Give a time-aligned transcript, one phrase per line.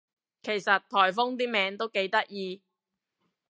[0.41, 2.63] 其實颱風啲名都幾得意